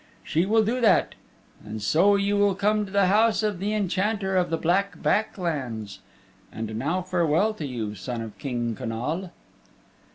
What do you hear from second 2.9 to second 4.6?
the House of the Enchanter of the